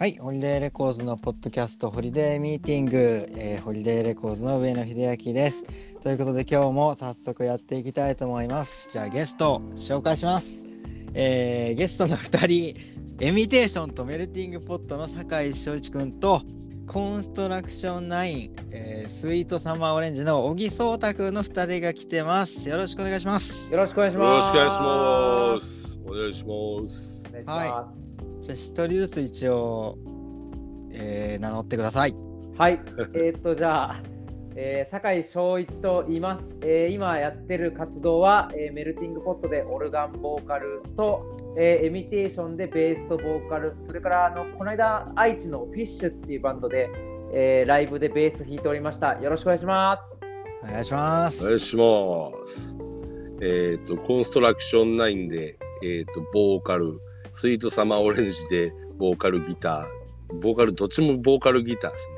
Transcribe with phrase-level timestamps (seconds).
[0.00, 5.66] はい、ホリデーレコーズのポッドキャストホリデーミーティング、えーホリデーレコーズの上野秀明です。
[6.02, 8.88] ということで今日も早速やっていきたいと思います。
[8.90, 10.64] じゃあゲスト紹介します。
[11.12, 12.80] えーゲストの2人、
[13.20, 16.40] エミテーションとメルティングポットの酒井翔一くんと、
[16.86, 22.66] コンストラクション9、えースイートサマーオレンジの小木壮太くんの2人が来てます。
[22.70, 23.70] よろしくお願いします。
[23.74, 24.46] よろしくお願いしよろます。
[24.46, 25.98] しくお願いします。
[26.06, 27.24] お願いします。
[27.28, 27.99] お願いします。
[28.40, 29.98] じゃあ1人ずつ一応、
[30.92, 32.14] えー名乗ってください。
[32.56, 32.80] はい。
[33.14, 34.02] えーっと、じゃあ、
[34.56, 36.44] えー、酒井翔一と言います。
[36.62, 46.90] えー今やってる活動は、えーメルティングポットでオルガンボーカルと、えーエミテーションでベースとボーカル、それからあのこの間、愛知のフィッシュっていうバンドで、
[47.32, 49.20] えーライブでベース弾いておりました。
[49.20, 50.16] よろしくお願いします。
[50.62, 51.44] お願いします。
[51.44, 52.76] お願いします。
[53.42, 57.00] えっ、と、コンストラクション9で、えっ、と、ボーカル、
[57.32, 62.16] スイートサマーオレンジでボーカルギター、ボーカル、どっちもボーカルギターですね。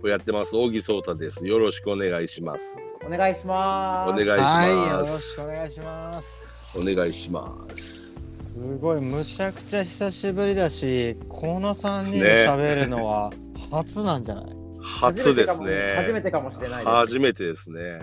[0.00, 0.56] これやってます。
[0.56, 1.46] 小木壮太です。
[1.46, 2.76] よろしくお願いします。
[3.04, 4.10] お願いします。
[4.10, 4.70] お願いします。
[4.70, 6.78] はい、よろしくお願いします。
[6.78, 8.20] お願いします。
[8.54, 13.32] すごい、むちゃくちゃ久しぶりだし、この3人ねで喋るのは
[13.70, 14.44] 初なんじゃない、
[14.82, 15.94] 初ですね。
[15.96, 16.96] 初めてかもしれないです。
[16.96, 18.00] 初めてですね。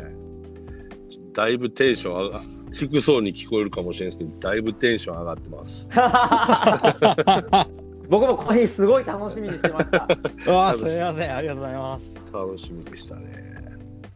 [1.34, 2.42] だいぶテンション上が
[2.74, 5.90] 低そうに聞こえるかもしれないですけど、だいぶテンション上がってます。
[8.10, 10.08] 僕もこの日すごい楽しみにしてました。
[10.48, 12.16] うわ、すみません、ありがとうございます。
[12.34, 13.50] 楽しみでしたね。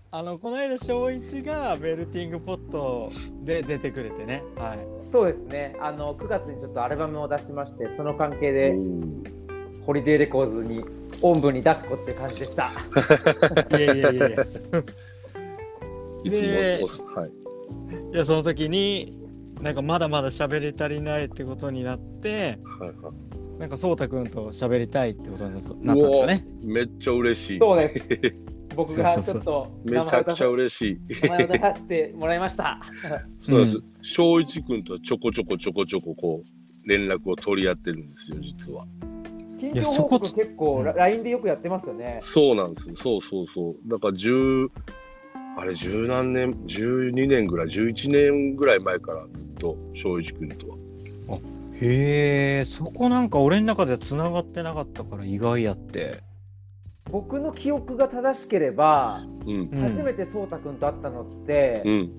[0.10, 3.12] あの、この間、翔一がメルティングポット
[3.44, 4.44] で出てくれてね。
[4.58, 4.80] はい。
[5.12, 5.76] そうですね。
[5.80, 9.24] あの9月にちょっとアルバムを出しまして、その関係でうん
[9.86, 10.84] ホリデーレコーズに
[11.22, 12.72] おんぶに抱っこって感じでした。
[13.78, 14.38] いやいやいやいや。
[16.24, 17.43] いつでもはい。
[18.14, 19.20] いや、その時に、
[19.62, 26.46] なんかまだまだ喋り足りないってことになって、はいはいなんか、そうたくんと喋りたいってことになったんですよね。
[26.64, 27.60] めっちゃ嬉しい。
[27.60, 28.36] そうです。
[28.76, 31.22] 僕がちょっとめちゃくちゃ嬉しい。
[31.22, 32.82] 名前を出させてもらいました。
[33.40, 33.84] そうなんですう。
[34.02, 38.86] 翔一君とはちょこちょこちょこちょここう連絡を取り合ってるんですよ、実は。
[39.60, 42.18] 近況報告結構うん LINE でよくやってますよね。
[42.20, 42.96] そうなんですよ。
[42.98, 43.76] そうそうそう。
[43.88, 44.70] だから十
[45.56, 50.78] あれ十何年、12年ぐらい、11年ぐらい前からずっと翔一君とは。
[51.82, 56.22] へえ、そこなんか俺の中では繋がってなかったから意外やって。
[57.12, 59.70] 僕の記憶が正しければ、うん。
[59.72, 62.12] うん初めてそうたくんと会ったのって、うん。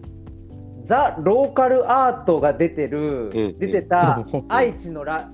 [0.85, 5.31] ザ・ローカルアートが出てる、うん出てたうん愛知のラ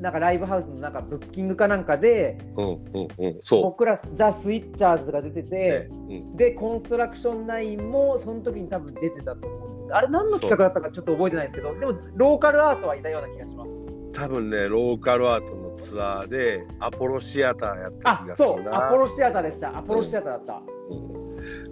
[0.00, 2.64] なんかライブハウスのなんかブッキングかなんかでうん。
[2.66, 3.08] うん。
[3.18, 3.36] うん。
[3.40, 5.44] そ僕らザ・スイッチャーズが出てう。
[5.48, 6.36] て、うん。
[6.36, 13.70] でコンストラクション9もその時に多分出てたと思うんですあれ何の企画だったかちょっと覚えてないですけどでもローカルアートはいたような気がします
[14.12, 18.88] 多分ね、ローカルアートのツアーでアポロシアターやった気がすあそうるな。
[18.88, 21.20] アポロシアターでしたアポロシアターだった、うん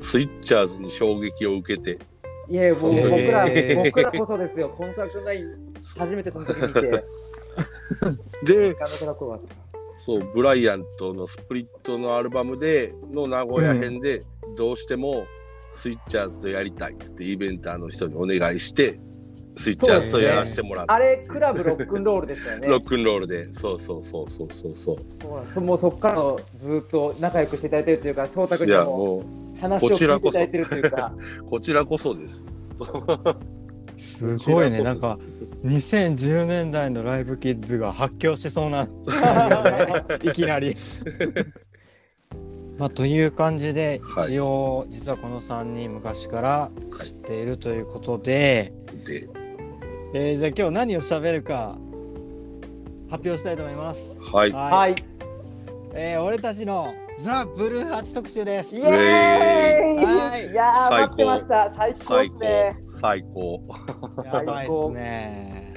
[0.00, 1.98] スイッチャーズに衝撃を受けて、
[2.48, 2.96] いや僕
[3.30, 3.46] ら
[3.84, 7.04] 僕らこそですよコンストラクション9初めてその時見て
[8.44, 8.76] で、
[9.96, 14.22] そう、ブライアントのスプリットのアルバムでの名古屋編で、
[14.56, 15.26] どうしても
[15.70, 19.00] スイッチャーズとやりたいっつってイベンターの人にお願いして、
[19.56, 22.68] スイッチャーズとやらせてもらって、あれクラブロックンロールでしたよね。
[22.68, 24.96] ロックンロールで、そうそうそうそうそうそう。
[25.52, 29.24] そもうそこからのずっと仲良くしていただいてるというか、そうたくにもも
[29.60, 32.46] 話を聞いていただいてるというか、う、 こちらこそです。
[33.98, 35.18] すごいね、なんか
[35.64, 38.88] 2010年代のライブキッズが発狂しそうな。
[40.22, 40.30] い。
[40.32, 40.76] きなり。
[42.78, 44.34] まあ、という感じで、はい。
[44.34, 46.70] 一応実はこの3人昔から
[47.02, 48.72] 知っているということで、
[49.04, 49.28] で、
[50.14, 51.76] えーじゃあ今日何を喋るか
[53.10, 54.16] 発表したいと思います。
[54.20, 54.52] はい。
[54.52, 54.94] はい、
[55.94, 56.94] えー俺たちの
[57.24, 58.76] ザ・ブルーハーツ特集です。
[58.76, 62.76] イエーイ、はいいやー、最高待ってました、最高最ですね。
[62.86, 63.62] 高、最高。
[64.24, 65.74] やばいですね。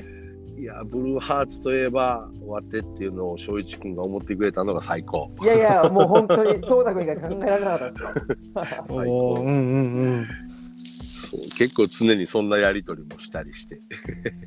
[0.60, 5.31] いや、ブルーハーツといえば、終わってっていうのを翔一君が思ってくれたのが最高。
[5.42, 8.10] いやいや、もう本当にそうたくん以外考えられなかったですよ。
[8.12, 10.27] お最高ーうんうんうん。
[11.57, 13.81] 結構常にそんなやり取りもしたりして、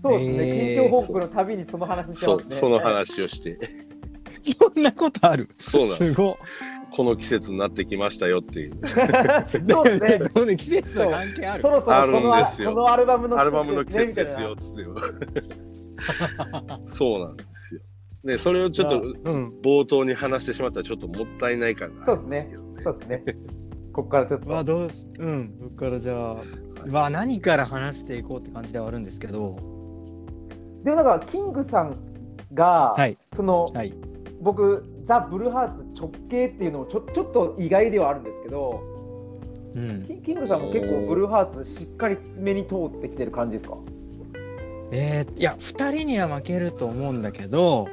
[0.02, 2.56] そうですね、えー近況報告のたびにその話してますね。
[2.56, 3.58] そうその話をして、
[4.60, 5.48] そんなことある？
[5.58, 6.36] そうなんですすご
[6.94, 8.78] この季節になってきましたよっていう。
[9.68, 10.20] そうですね。
[10.32, 11.62] どうね季節の関係ある？
[11.62, 14.54] そろそろそあるのんですよそのアルバムのアルバムの季節ですよ。
[16.86, 17.80] そうなんですよ。
[18.22, 19.12] ね、それをちょっとうん。
[19.60, 22.06] 冒頭に話してしまったらちょっともったいないかな。
[22.06, 23.24] そうですねそうですね。
[23.92, 24.50] ここからちょっと。
[24.50, 26.36] わどうしうんここからじゃあ
[26.92, 29.56] わ何から話していこうって感じではあるんですけど
[30.84, 31.96] でもなんかキングさん
[32.52, 33.92] が、はいその、はい
[34.40, 38.82] 僕ザ・ブルーハーツ直系っていうのもちょちょっと意外ではあるんですけど、
[39.76, 40.04] うん。
[40.06, 43.76] キキングさんも結構ブルーハーツしっかりめに通ってきてる感じですか？
[44.92, 47.88] えー、いや2人には負けると思うんだけど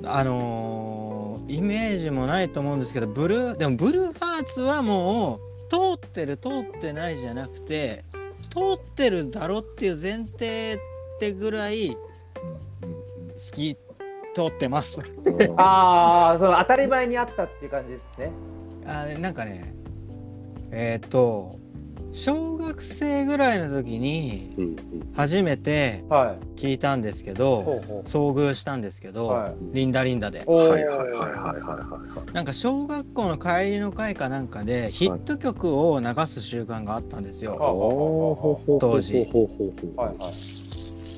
[0.00, 5.38] うんあのーイメージもないと思うんですけどブルーでもブルーハーツはもう
[5.70, 8.04] 通ってる通ってないじゃなくて
[8.50, 10.78] 通ってるだろっていう前提っ
[11.20, 11.98] てぐらい好
[13.54, 13.76] き
[14.38, 15.00] 通ってます。
[15.56, 18.30] ああ、その当たり前にあったっていう感じですね。
[18.86, 19.74] あーなんかね
[20.70, 21.58] えっ、と
[22.12, 24.76] 小学生ぐらいの時に
[25.14, 26.58] 初めてはい。
[26.58, 30.44] 聞いたんですけどほうほ遭遇したんですけど、はいリンダリンダでう。
[30.46, 37.56] おーはいはいはいはいはいはいなんか小学校の帰りの会かなんかでヒット曲を流す習慣があったんですよ。
[37.56, 39.14] はおー当時
[39.96, 40.57] はいはい。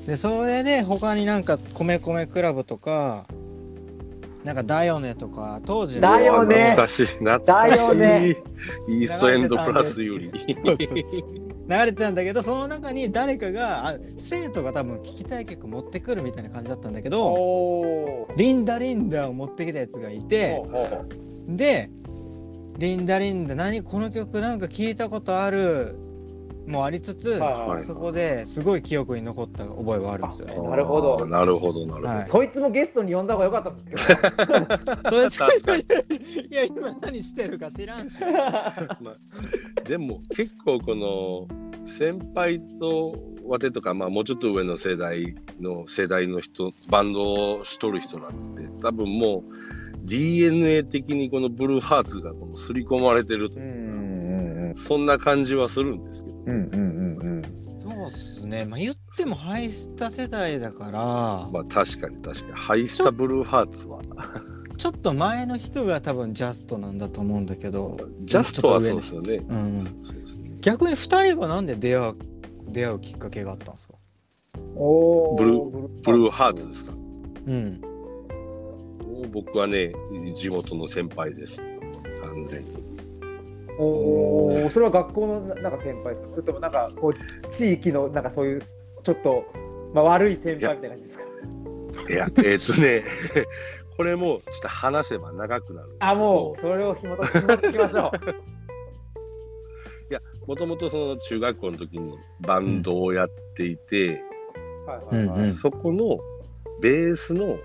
[0.05, 3.27] でそれで他になんか米米クラブとか
[4.43, 7.05] なんかだよねとか当時のだよね懐かしい。
[7.05, 7.77] 懐かしい。
[7.77, 8.37] だよね
[8.87, 10.31] イーストエンドプラスより。
[11.71, 20.61] 流れてたんだけどその中に誰かがあ生徒が多分聴きたい曲持ってくるみたいな感じだったんだけどリンダリンダを持ってきたやつがいて
[21.47, 21.89] で
[22.77, 25.95] リンダリンダ何この曲なんか聞いたことある
[26.67, 30.69] もありつつ、はいはいそこですごい記憶に残った覚えはあるんですよね。
[30.69, 33.97] なるほどなるほどなるほど、はいそいつもゲストに呼んだ方がよかったっすけど。
[35.09, 35.83] それ確かに
[36.49, 38.21] いや今何してるか知らんし。
[39.01, 39.17] まあ、
[39.87, 41.47] でも結構この
[41.85, 43.15] 先輩と
[43.45, 49.53] わてとか、まあ、もうちょっと上の世代の世代の人バンドをしとる人なんて多分もう
[50.03, 54.00] DNA 的にこのブルーハーツがこの刷り込まれてるとうんうん
[54.75, 57.41] そんな感じはするんですけど、うんうんうんうん。
[57.55, 58.65] そうっすね。
[58.65, 62.53] まあ言ってもハイスタ世代だから、まあ確かに確かに。
[62.53, 64.01] ハイスタブルーハーツは。
[64.77, 69.35] ちょっと前の人が多分ジャストなんだと思うんだけど、ジャストはそうですよね。
[69.35, 69.81] うん。
[69.81, 70.49] そうですね。
[70.61, 72.15] 逆に二人はなんで出会う
[72.69, 73.95] 出会うきっかけがあったんですか？
[74.75, 75.37] おー。
[75.37, 75.51] ブル
[76.03, 76.93] ブルーハーツですか？
[77.47, 77.81] うん。
[79.31, 79.93] 僕はね
[80.33, 81.61] 地元の先輩です。
[82.21, 82.90] 完全に
[83.83, 88.61] おおそれは学校のななんか先輩それともなんかこう地域のなんかそういう
[89.03, 89.45] ちょっと、
[89.93, 91.17] まあ、悪い先輩みたいな感じです
[92.07, 92.13] か？
[92.13, 93.03] いやえっとね
[93.97, 98.11] これもちょっと話せば長くなるあもうそれを紐解き紐解きましょ
[100.47, 104.21] もともとその中学校の時にバンドをやっていて、
[104.85, 104.89] う。
[104.89, 105.39] はいはいはい。
[105.41, 106.19] うんそこの
[106.81, 107.57] ベースの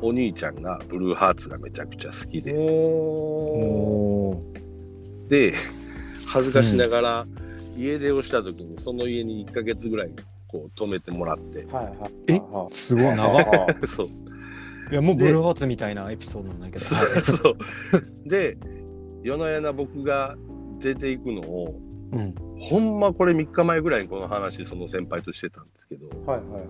[0.00, 4.44] お兄ちゃんがブルーハーツがめちゃくちゃ好きで、おお
[5.28, 5.54] で
[6.26, 7.26] 恥ずかしながら
[7.76, 10.10] 家出をした時にその家に1ヶ月ぐらい
[10.48, 12.12] こう泊めてもらってはいはい。
[12.28, 12.40] え？
[12.40, 13.66] はいすごい長っ。
[13.86, 14.08] そう
[14.90, 16.86] いやもうブルーハーツみたいなエピソードなんだけど。
[16.86, 18.56] はい そうで
[19.22, 20.36] 夜な夜な僕が
[20.80, 21.80] 出ていくのを
[22.12, 22.34] うん。
[22.60, 26.64] ほんまこれ3日前ぐらいにこの話その先輩としてたんですけどはいはいはい。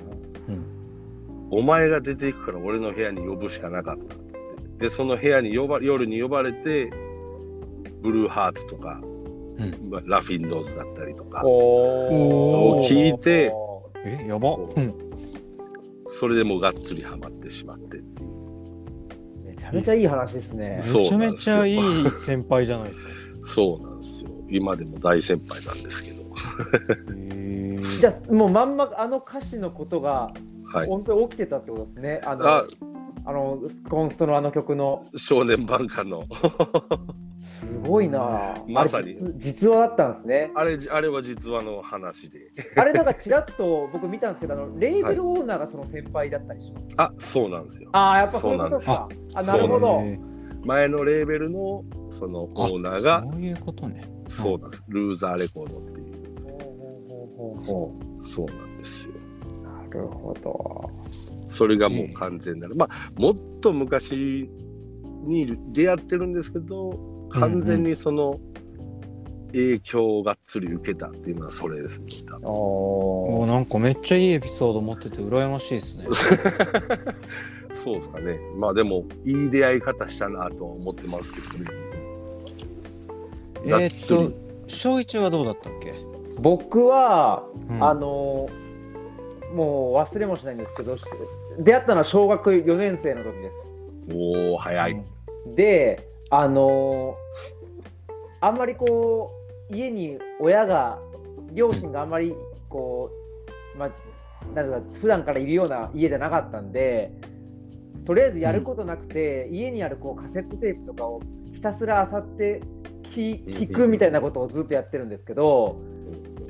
[1.50, 4.40] お前が出ていくから俺の部屋に呼ぶしかなかったっつっ
[4.78, 6.90] てでその部屋に呼ば夜に呼ばれて
[8.03, 13.53] ブルーハーツとか、うんまあラフィンドーズだったりとかおおー聞いて
[14.05, 14.55] えやば。
[14.55, 14.95] うん。
[16.06, 20.81] それでもうがっつりハマってしまってっていうめちゃめちゃいい話ですね。
[20.83, 23.11] そうめちゃめちゃいい先輩じゃないですか。
[23.45, 26.25] そうなんですよ今でも大先輩なんですけど
[27.14, 30.31] へじゃあもうまんまあの歌詞のことが
[30.64, 32.21] はい本当に起きてたってことですね。
[32.25, 32.64] あの
[33.25, 33.58] ああの
[33.88, 36.25] コンストのあの曲の少年版歌の
[37.60, 38.54] すごいな。
[38.66, 40.50] まさに実実話だったんですね。
[40.54, 42.38] あれあれは実話の話で
[42.76, 46.90] あれなんかちらっと僕見たんですけど、あのレーベルオーナーがその先輩だったりします。
[46.96, 49.08] あそうなんですよああやっぱそういうことですか。
[49.34, 50.00] あなるほど。
[50.02, 50.20] へ
[50.64, 54.08] 前のレーベルのそのオあーナーがそういうことね。
[54.26, 56.08] そうなんですルーザーレコードっていう
[56.42, 56.84] ほう
[57.38, 60.90] ほうほうほそうなんですようなるほど。
[61.59, 64.49] それがもう完全なる、まあもっと昔
[65.25, 68.38] に出会ってるんですけど完全にその
[69.49, 76.07] 影響をがっつり受けたっていうのはそれですね多分おおなんかめっちゃいいエピソード持ってて羨ましいですね。
[77.83, 78.38] そうですかね。
[78.57, 81.71] まあでもいい出会い方したなとは思ってますけどね。
[83.65, 84.33] えーっと
[84.69, 85.93] 小一はどうだったっけ？
[86.38, 87.83] 僕は、うん。
[87.83, 88.49] あの
[89.55, 90.97] もう忘れもしないんですけど
[91.59, 94.15] 出会ったのは小学4年生の時です。
[94.15, 95.05] おお早い、うん
[95.55, 97.17] であの
[98.41, 99.31] あんまりこ
[99.71, 100.99] う家に親が
[101.53, 102.35] 両親があんまり
[102.69, 103.11] こ
[103.75, 103.91] うまあ
[104.55, 107.12] なんだか普段からいるような家じゃなかったんで
[108.09, 111.21] とりあえずやることなくて、家にあるこうカセットテープとかを
[111.53, 112.62] ひたすら漁って
[113.11, 115.79] 聞聞くみたいなことをずっとやってるんですけど、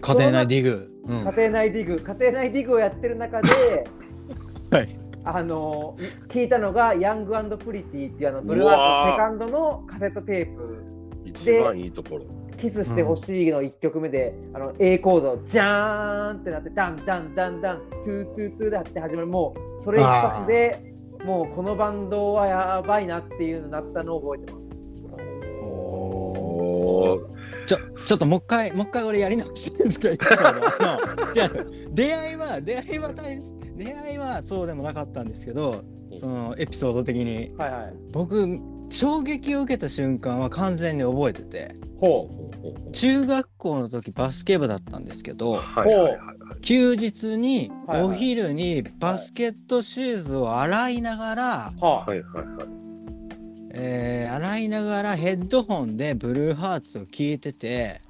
[0.00, 0.88] 家庭内ディグ。
[1.08, 1.18] うん。
[1.24, 3.48] 家庭内ディグ家庭内ディグをやってる中で
[4.70, 4.97] はい。
[5.24, 5.96] あの
[6.28, 10.82] 聞いたのが「ヤングプリティ」っていうあのブルーハーツセカンドのカセットテープ
[11.24, 12.24] 一番いいところ。
[12.58, 20.94] 「キスしてほしい」の1曲目で、あの A コードジャーンってなってダンダンダンダントゥートゥートゥーだって始まるもうそれ一発で
[21.24, 24.64] もうこのバンドはやばいなっていうのになったのを覚えてます。
[25.62, 30.08] おーちょ、ちょっともう一回、もう一回俺やり直してるんですけ
[31.92, 35.84] 出会いは、出会いは大し、出会いはそうでもなかったんですけど、
[36.18, 37.94] そのエピソード的に、はいはい。
[38.12, 38.58] 僕、
[38.90, 42.28] 衝撃を受けた瞬間は完全に覚えてて、ほ
[42.92, 45.60] 中学校の時バスケ部だったんですけど。
[46.62, 51.72] 休日にお昼にバスケットシューズを洗いながら。
[53.70, 58.00] えー洗いながらヘッドホンでブルーハーツを聴いてて。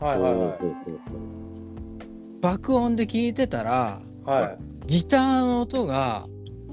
[2.40, 4.77] 爆音で聴いてたらはい。
[4.88, 6.26] ギターの音が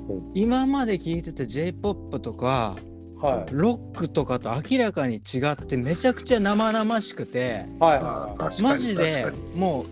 [0.10, 2.75] うん今まで聴いてた J−POP とか
[3.22, 3.51] はい。
[3.51, 8.62] ロックとかと明らかに違ってめちゃくちゃ生々しくてはい。
[8.62, 9.84] マジでも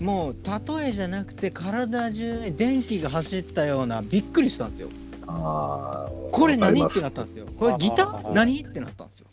[0.00, 4.88] うもう例えじゃなくて体中に電気が走ったようなびっくりしたんですよ。
[5.26, 6.80] あーこれ何？
[6.80, 7.46] ってなったんですよ。
[7.58, 8.32] これギター？
[8.32, 8.60] 何？
[8.60, 9.26] ってなったんですよ。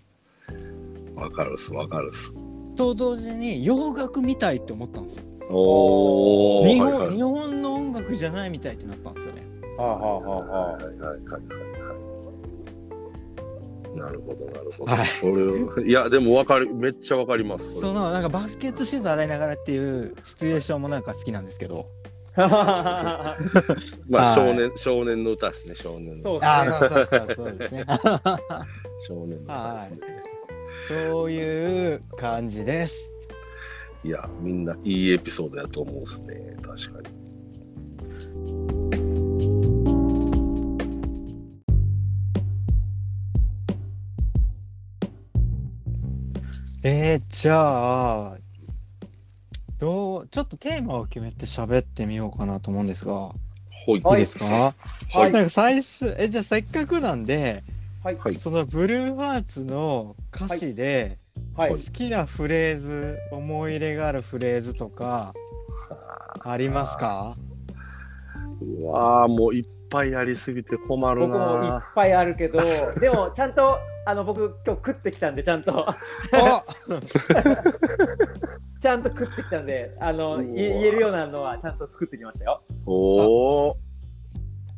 [1.15, 2.33] わかるっすわかるっす。
[2.75, 5.23] と同時に洋楽みたいって思ったんですよ。
[5.47, 7.61] 日本、日本
[7.95, 9.41] 楽じゃないみたいってなったんですよね。
[9.41, 9.81] い。
[9.81, 11.17] はあはあはあははいはいはいはいは
[13.93, 13.97] い。
[13.97, 14.91] なるほどなるほど。
[14.91, 17.79] はいそれをいやでもわかるめっちゃわかります。
[17.79, 21.87] そのなんかバスケットシューズ洗いながらっていうシチュエーションもなんか好きなんですけど。
[22.37, 23.37] ま
[24.15, 26.37] あ少年少年の歌ですね少年の。
[26.43, 27.85] ああ、そうそうそうそうですね。
[29.07, 30.23] 少年の歌ですね。
[30.89, 33.17] そういう感じです。
[34.03, 37.24] いやみんないいエピソードやと思うっすね確かに。
[46.87, 48.37] えー、じゃあ、
[49.79, 53.31] どう、ちょっとテーマを決めて喋ってみようかなと思うんですが、
[53.87, 53.99] ほい。
[53.99, 54.73] いですか、は
[55.27, 55.31] い。
[55.31, 57.63] なんか最初、え、じゃあせっかくなんで、
[58.03, 58.17] はい。
[58.17, 58.33] はい。
[58.35, 61.17] そのブルーハーツの歌詞で、
[61.55, 61.71] はい。
[61.71, 61.77] 好。
[61.77, 65.33] きなフレーズ、思い入れがあるフレーズとか、
[66.43, 67.35] ありますか？
[67.35, 67.44] う
[68.87, 71.91] わーもういっぱいありすぎて困る僕もいっな。
[71.95, 72.59] ぱいあるけど、
[72.99, 75.97] でもちゃんとあの僕今日食ってきたんでちゃんとあ
[78.81, 82.61] ちゃんと食ってきたんであの言えるようなのはちゃんと作ってきましたよ。
[82.85, 83.77] おお。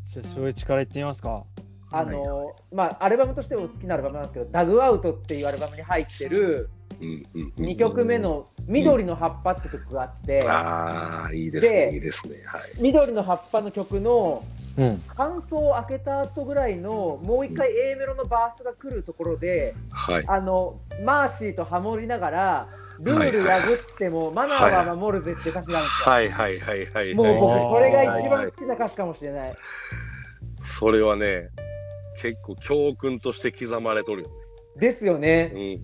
[0.04, 1.44] じゃあ、正一から言ってみますか。
[1.92, 12.62] あのまあアルバムとしても好きなアルバムなんですけど「ダグアウト」っていうアルバムに入ってる2曲目の「緑の葉っぱ」って曲があって、ああいいですねでいいですねはい。
[12.80, 14.44] 緑の葉っぱの曲の
[14.78, 14.98] うん。
[15.08, 20.24] 感想を開けた後ぐらいのもう一回 A メロのバースが来るところで、はい。
[20.28, 22.68] あのマーシーとハモりながら
[23.00, 26.12] ルール破ってもマナーは守るぜって歌詞があるんですよ。
[26.12, 27.14] はいはいはいはい。
[27.14, 29.56] もう僕はいそれが一番好きな歌詞かもしれない。
[30.62, 31.50] それはね、
[32.22, 34.30] 結構教訓として刻まれとるよ
[34.80, 35.50] ですよね。
[35.50, 35.80] ね。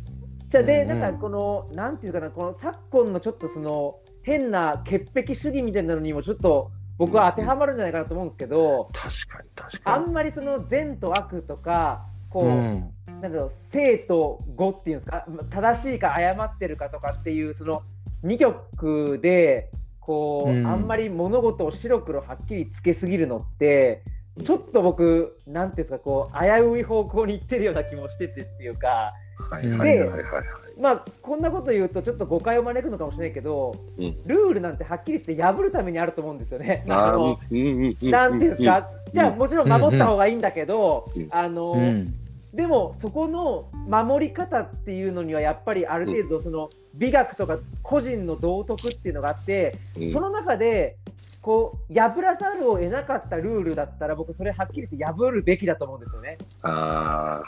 [0.54, 6.70] じゃあで、うんうんなんかこのなんていうかなこの昨今のちょっとその変な潔癖主義みたいなのにもちょっと
[7.00, 10.06] 僕は当てはまるんじゃないかなと思うんですけど、確かに確かに。
[10.06, 12.94] あんまりその善と悪とかこう、うん。
[13.20, 17.82] なんだろう正と誤っていうんですか正しいか誤ってるかとかっていうその
[18.24, 24.04] 2曲でこう、うんあんまり物事を白黒はっきりつけすぎるのって
[24.44, 30.44] ちょっと僕なんていうんですかこう危うい方向に行ってるような気もしててっていうかはいはいはいはいはい。
[30.80, 34.18] まあこんなこと言うとちょっと誤解を招くのかもしれないけどうん。
[34.26, 36.86] ルールなんてはっきり言って破るためにあると思うんですよね。
[36.90, 41.28] あのうんうんうんなんていうんですか、じゃあうんもちろん守った方がいいんだけど、うん。
[41.32, 42.14] あの、うん。
[42.54, 50.12] でもそこの守り方っていうのにはやっぱりある程度その美学とか個人の道徳っていうのがあって、うん。
[50.12, 50.98] その中で
[51.42, 56.38] こう破らざるを得なかったルールだったら僕それはっきり言って破るべきだと思うんですよね。
[56.62, 57.44] あ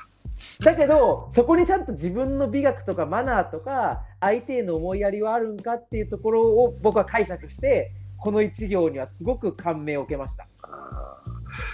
[0.66, 10.48] だけどそこにちゃんと自分の美学とかマナーとか相手への思いやりはあるんかっていうところを僕は解釈してこの一行にはすごく感銘を受けました。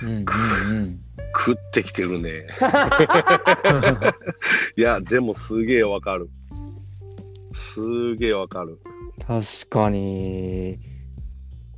[0.06, 0.10] ん。
[0.10, 0.26] うん。
[0.26, 0.98] ー
[1.34, 2.48] 食ってきてるね。
[4.76, 6.30] いやでもすげえわかる。
[7.54, 8.78] すげえわかる。
[9.26, 10.91] 確かに。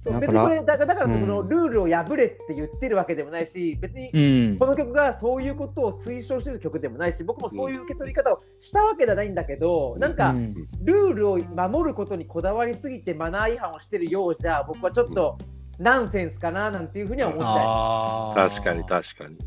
[0.04, 10.36] そう別にこれだからだからそのルールを破れって言ってるわけでもないし、別にこの曲がそういうことを推奨してる曲でもないし僕もそういう受け取り方をしたわけじゃないんだけどなんか
[10.84, 15.38] ルールを守ることにこだわりすぎてマナー違反をしてるようじゃ僕はちょっと
[15.80, 19.38] ナンセンスかななんていうふうには思った確かに確かに。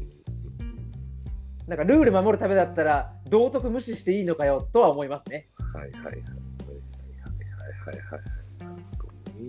[1.69, 5.49] なんかルール守るためだったら道徳無視していいのかよとは思いますね。
[5.75, 6.21] はいはいはいはいは
[7.93, 8.36] いはいはい。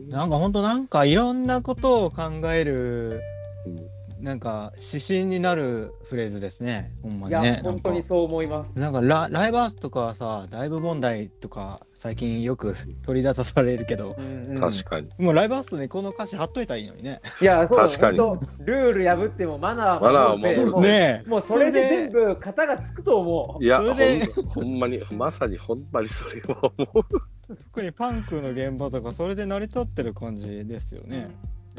[0.09, 3.21] なんか本当なんかいろんなことを考える
[3.65, 3.97] うん。
[4.19, 6.91] なんか指針になるフレーズですね。
[7.03, 8.79] ほんまいや、にね本当にそう思います。
[8.79, 12.75] なんかラライブハウスとかはさライブ問題とか最近よく
[13.05, 14.15] 取り出されるけど。
[14.17, 14.59] うんうん。
[14.59, 15.09] 確かに。
[15.19, 17.21] もうライブハウスにこの歌詞貼っといたらいいのにね。
[17.41, 18.17] いや、そう確かに。
[18.17, 23.63] ルール破ってもマナーマナーをぜ守るねえもうそれで全部型がつくと思う。
[23.63, 27.36] いや、それでほん ほんまに、まさにほんまにそれは思う。
[27.55, 31.29] 特にパンクの現場とかそれで成り立ってる感じですよね。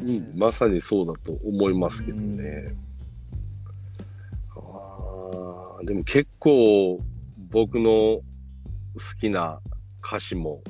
[0.01, 2.75] うん、まさにそうだと思いますけどね。
[4.55, 6.99] あーでも結構
[7.51, 8.23] 僕の好
[9.19, 9.61] きな
[10.03, 10.61] 歌詞も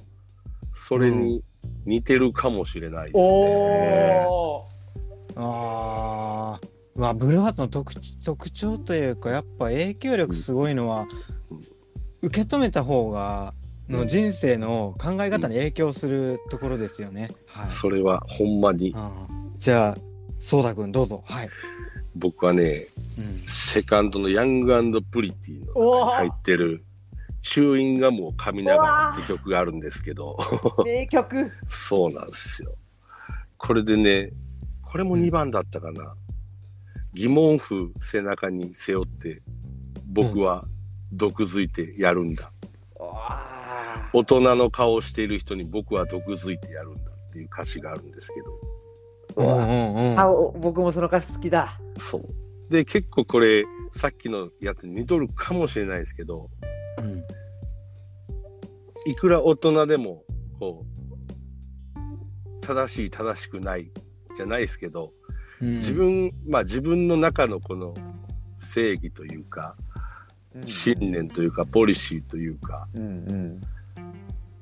[0.74, 1.44] それに
[1.86, 4.24] 似てるかもしれないですね。
[4.28, 5.34] おー。
[5.36, 6.70] あー。
[6.96, 7.94] うわブルーハーツの特
[8.26, 11.08] 特徴というかやっぱ影響力すごいのは、
[12.22, 13.54] 受け止めた方が
[13.90, 17.32] の人生の考え方に影響するところですよね。
[17.48, 17.70] はい。
[17.70, 18.96] それはほんまに
[19.58, 19.98] じゃあ
[20.38, 21.24] 壮太君どうぞ。
[21.26, 21.50] はい。
[22.16, 22.86] 僕はね、
[23.18, 26.84] うん、セカンドのヤングプリティの入ってる
[27.42, 30.38] チューインガムを噛みながらって曲があるんですけど、
[30.86, 31.52] 名曲。
[31.68, 32.74] そうなんですよ。
[33.58, 34.32] これでね、
[34.84, 36.16] これも2番だったかな。
[37.14, 39.42] 疑問符背中に背負って、
[40.06, 40.66] 僕は
[41.12, 42.46] 毒づいてやるんだ。
[42.46, 42.52] わ
[44.14, 48.60] 大人の顔をしている人に僕は毒づいてやるんだっていう歌詞があるんですけど、
[49.36, 50.20] うんうんうん。
[50.20, 51.80] あお僕もその歌詞好きだ。
[51.98, 52.22] そう。
[52.70, 56.50] で、結構これ、さっきのやつに似とるかもしれないですけど、
[57.00, 57.24] うん
[59.06, 60.24] いくら大人でも、
[60.60, 63.92] こう、正しい、正しくない、
[64.36, 65.14] じゃないですけど、
[65.62, 67.94] うん自分、まあ自分の中のこの
[68.58, 69.76] 正義というか、
[70.66, 73.62] 信念というか、ポリシーというか、うんうん。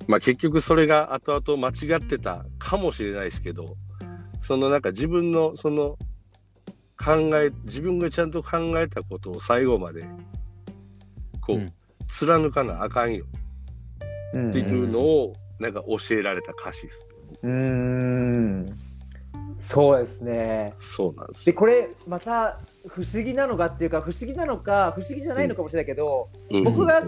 [0.07, 3.75] まあ結局それが後々間違ってたかもしれないですけど、
[4.41, 5.97] そのなんか自分のその
[6.97, 10.03] 考え、自分がちゃんと考えたことを最後まで、
[11.41, 11.73] こう、うん
[12.09, 13.25] 貫かなあかんよ
[14.33, 17.07] うんっていうのをなんか教えられた歌詞です。
[17.43, 18.77] うーん。
[19.61, 20.65] そうですね。
[20.71, 21.57] そうなんですで、よ。
[21.57, 27.03] これ、また不思議なのかっていうか、不思議なのか、不思議じゃないのかもしれないけど、うん僕が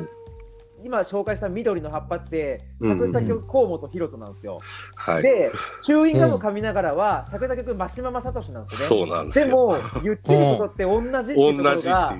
[0.83, 4.59] 今紹介した緑の葉っぱって、うん作詞作曲河本大翔なんですよ。
[4.95, 5.23] はい。
[5.23, 5.51] で、
[5.83, 9.03] チューインガム噛みながらは、作詞作曲真島正俊なんですよそね。
[9.03, 9.45] うなんですよ。
[9.45, 12.15] でも、言ってることって同じっていうところが。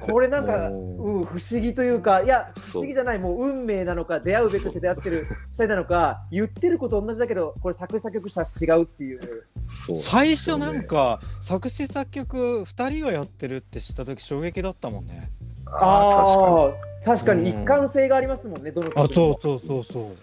[0.00, 9.46] これなんか、 おうん、不思議というか、いや、不思議じゃない、もう運命なのか、出会うべくして出会ってる2人なのか、言ってること同じだけど、これ作詞作曲者違うっていう。
[9.68, 15.30] そう最初なんか作詞作曲2人がやってるって知った時衝撃だったもんね。
[15.66, 16.72] ああ、
[17.04, 17.50] 確かに。
[17.50, 19.38] 一貫性がありますもんね、どの曲にも。
[19.40, 20.04] そうそうそう。
[20.04, 20.16] 確かに。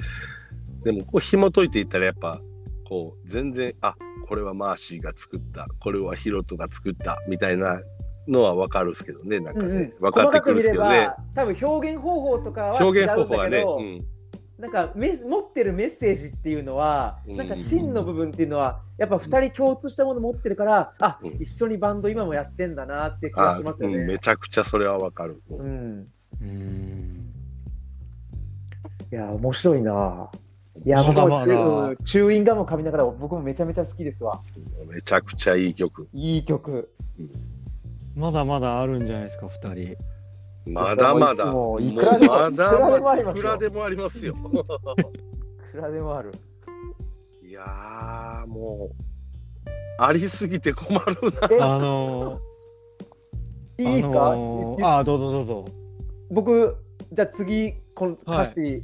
[0.84, 2.41] でも、こう紐解いていったら、やっぱ、
[2.88, 3.95] こう、全然、あ
[4.27, 7.82] これはマーシーが作った、これはヒロトが作った、みたいな
[8.27, 11.10] のは分かるんですけどね、なんかね、うんうん、分かってくるんですけどね。
[11.36, 14.06] 多分表現方法とかは違表現方うん法はね、だけど、うん、
[14.63, 24.19] なんかメ持ってるメッセージっていうのは、うんなんか真の部分っていうのは、やっぱ2人共通したもの持ってるから、あ、うん一緒にバンド今もやってんだなって気あがしますようんめね。
[24.19, 25.41] ちゃくちゃそれは分かる。
[25.49, 26.08] うん、
[26.41, 27.34] うん
[29.12, 30.32] いや、面白いな。
[30.86, 34.39] いや、まだ僕もチまだューチューインガム噛みながら、僕もめちゃめちゃ好きですわ。
[34.88, 36.08] めちゃくちゃいい曲。
[36.13, 36.89] いい曲。
[38.15, 39.97] まだまだあるんじゃないですか2人。
[40.65, 41.45] まだまだ。
[41.45, 43.12] ももうういくらでもまだまだ。
[43.12, 44.36] ありますよいくらでもありますよ。
[45.69, 46.32] いくらでもある。
[47.45, 48.95] いやー、もう、
[49.99, 51.47] ありすぎて困るな。
[51.52, 55.65] え、あのー、いいですか、あのー、あーどうぞどうぞ。
[56.32, 56.78] 僕、
[57.12, 58.82] じゃあ次、この歌詞、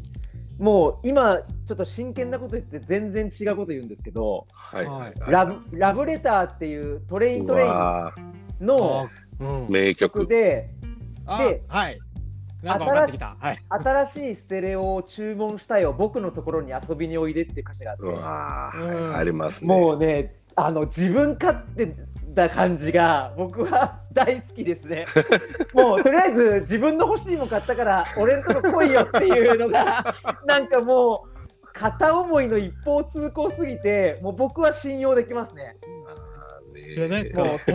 [0.59, 4.85] もう今、ちょっと真剣なこと言って全然違うこと言うんですけど、はい。
[4.85, 8.13] はいラブラブレターっていうトレイントうレインわ
[8.59, 9.09] の
[9.69, 10.19] 名曲。
[10.19, 10.78] 曲で、あ
[11.37, 11.99] ではい。
[12.63, 13.37] なんか分かってきた。
[13.39, 13.59] はい。
[13.69, 17.97] 新しいステレオを注文したよ、僕のところに遊びにおいでっていう歌詞があっ
[18.71, 19.67] て、ありますね。
[19.67, 21.95] もうね、あの自分勝手
[22.35, 25.07] な感じが僕は大好きですね。
[25.73, 30.13] もうとりあえず自分の欲しいもん買ったから俺んとこ来いよっていうのが
[30.45, 31.39] なんかもう
[31.73, 35.75] 片思いの一方通行すぎてもう僕は信用できますね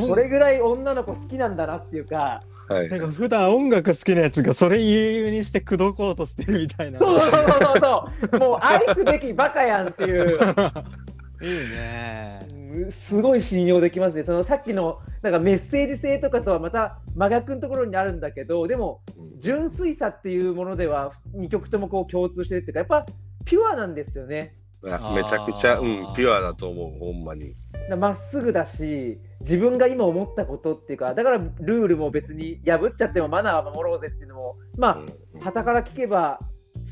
[0.06, 6.98] それぐらい女の子好きなんだなっていうかはいなんか普段音楽好きなやつがそれ言うにして口説こうとしてるみたいな。
[6.98, 10.26] そうそうそうそうもう愛すべきバカやんっていう
[11.42, 12.38] いいね。
[12.50, 23.12] うんすごい信用できますねそのさっきのなんかメッセージ性とかとはまた真逆のところにあるんだけどでもうん純粋さっていうものでは2曲ともこう共通してるっていうかやっぱ
[23.44, 24.56] ピュアなんですよね
[24.90, 27.54] あめちゃくちゃ、うん、ピュアだと思う、ほんまに。
[27.88, 36.40] だまっすぐだし自分が今思ったことっていうかだからルールも別に破っちゃってもマナーは守ろうぜっていうのもまうんあ傍から聞けば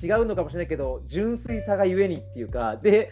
[0.02, 3.10] 違うのかもしれないけど純粋さがゆえにっていうかで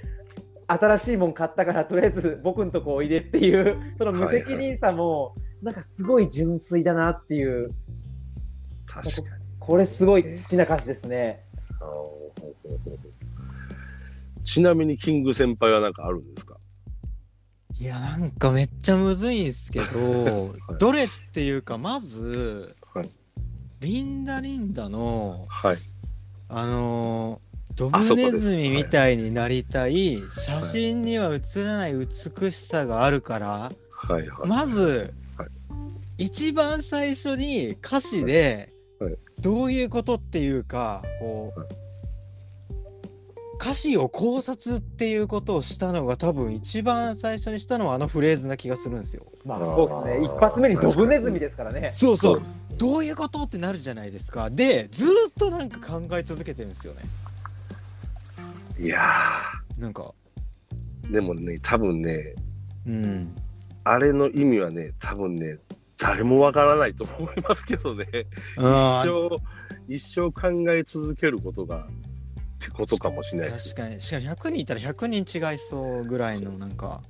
[0.67, 7.73] 新しいもん買ったからとりあえず僕んとこおいでっていうその無責任さもなんかすごい純粋だなっていう
[8.87, 9.27] 確かに。
[9.59, 11.45] これすごい好きな歌詞ですね。
[14.43, 16.50] ちなみにキング先輩は何かあるんですか？
[17.81, 20.79] いやなんかめっちゃむずいんすけど、い。
[20.79, 23.09] どれっていうかまず、はい。
[23.81, 25.79] リンダリンダのはい。
[26.51, 34.29] あのードブネズミみたいになりたい、写真には写らない美しさがあるから、はい。
[34.29, 34.49] はい。
[34.49, 35.49] まず、はい。
[36.25, 39.11] 一番最初に歌詞ではい。
[39.13, 39.21] はい。
[39.39, 41.80] どういうことっていうかこう、はい
[43.61, 49.27] 歌詞を考察っていうことをしたのが多分一番最初にしたのはあのフレーズな気がするんですよ。
[49.45, 51.91] まあそうですね一発目にドブネズミですからね。
[51.93, 52.43] そうそう
[52.79, 54.49] どういうことってなるじゃないですか。
[54.49, 57.03] でずーっとなんか考え続けてるんですよね。
[58.79, 58.99] いや
[59.79, 62.35] なんかー、でもね、多分ね、
[62.87, 63.35] うん
[63.85, 65.59] あれの意味はね、多分ね、
[65.99, 68.07] 誰もわからないと思いますけどね。
[68.59, 71.87] あ一生、一生考え続けることが、
[72.61, 73.75] ってことかもしれないです。
[73.75, 77.01] 確かにしかも100人いたら100人違いそうぐらいのなんか、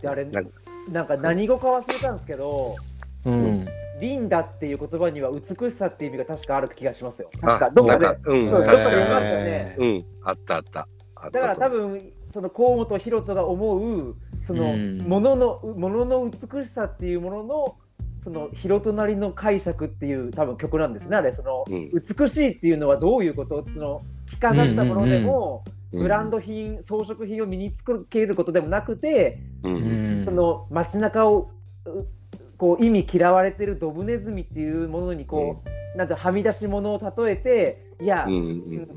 [0.00, 0.50] であれなんか
[0.90, 2.76] なんか何語か忘れたんですけど
[3.26, 3.68] うんうん、
[4.00, 7.30] リンダっていう言葉には美しさっていう意味が確かある気がしますよ。
[7.42, 8.06] あ確かどっかで。
[8.06, 9.76] うん、どっかで見ましたよね。
[9.78, 10.88] うん、あったあった。
[11.16, 17.76] あっただから多分その河本大翔が思うそのうんもののものの美しさっていうものの
[18.26, 21.16] その広となりの解釈っていう多分曲なんですね。
[21.16, 21.90] あれその、うん。
[21.92, 25.62] 美しいっていうのはどういうことその着飾ったものでも、
[25.92, 26.02] うん。
[26.02, 29.70] ブランド品装飾品を身につけることでもなくて、そ
[30.32, 31.52] の街中を
[31.84, 32.08] う
[32.58, 35.62] こう意味嫌われてるドブネズミっていうものにこ
[35.94, 38.26] う、なんてはみ出し物を例えていや、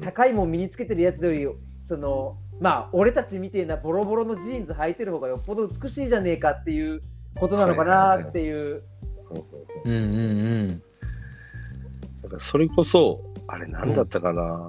[0.01, 1.47] 高いもん身につけてるやつより
[1.85, 7.03] そのまあ俺たちみてえなボロボロのジーンズ履いてる方がよっぽど美しいじゃねえかっていう
[7.39, 8.83] ことなのかなっていう、
[9.85, 10.83] うんうんうん。
[12.23, 14.67] だからそれこそ、あれ何だったかな、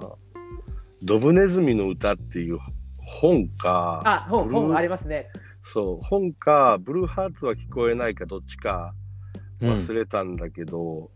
[1.03, 2.59] ドブネズミの歌っていう
[2.97, 5.27] 本か、あ本本ありますね。
[5.63, 8.93] そう、本か、ブルーハーツは聞こえないかどっちか
[9.61, 11.11] うん忘れたんだけど、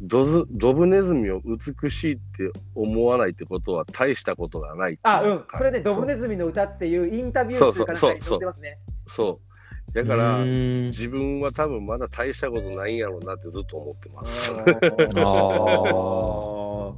[0.00, 5.44] ドズドブネズミを美しいって思わないってことは大したことがないあうん。
[5.56, 8.78] それでドブズネズミの歌っていうインタビューっていうかなんかに載ってますね。
[9.06, 9.47] そう。
[9.94, 10.84] だから、うん。
[10.86, 14.52] 自分は多分まだ大したことないんやろうなってずっと思ってます。
[15.24, 16.92] あ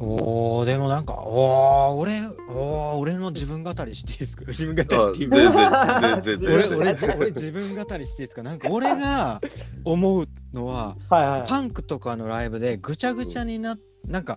[0.00, 4.44] おーでもなんかおー俺おー俺の自分語りしていいですか？
[4.48, 6.00] 自分語りあって全か？
[6.00, 6.78] 然、全然、全然。
[6.78, 8.42] 俺俺じ俺 自分語りしていいですか？
[8.42, 9.40] なんか俺が
[9.84, 11.44] 思うのははいはい。
[11.48, 14.36] パンクとかのライブでぐちゃぐちゃにななんか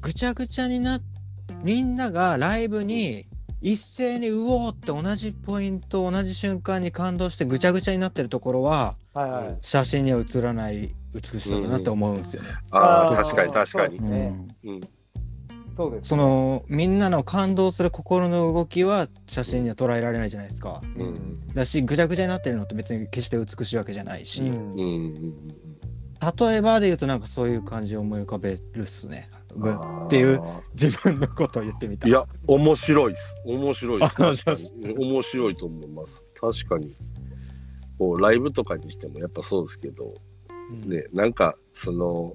[0.00, 1.00] ぐちゃぐちゃにな
[1.62, 3.26] みんながライブに
[3.62, 12.48] 一斉にうおーって同じポイント同じ瞬間に感動してぐちゃぐちゃになってるところははいはい写真には写らない美しさだなって思うんですよね。
[12.72, 14.08] ああ、あー確かに確かにそう。
[14.08, 14.80] ねうん。
[15.76, 20.82] そうですそのみんなの感動する心の動きは写真には捉えられないじゃないですか。
[20.96, 21.54] うん。
[21.54, 24.78] だしぐちゃぐちゃになってるのって別に決して美しいわけじゃないし、うんうん。
[24.80, 25.48] うん。
[26.38, 29.28] 例えばで言うとなんかそういう感じを思い浮かべるっすね。
[29.54, 30.40] っていう
[30.72, 32.08] 自分のことを言ってみた。
[32.08, 33.36] いや、面白いっす。
[33.44, 34.08] 面白いっ
[34.56, 34.74] す。
[34.98, 36.24] 面白いと思います。
[36.34, 36.96] 確かに。
[37.98, 40.14] こう、ライブとかにしてもやっぱそうですけど、
[40.84, 42.32] うんね、なんか、その、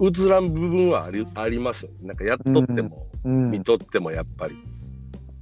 [0.00, 2.08] 映らん部分はありありますよね。
[2.08, 4.56] なんかやっとっても、うん見とってもやっぱり、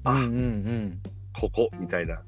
[0.05, 1.03] うんうん
[1.39, 2.21] ここみたいな。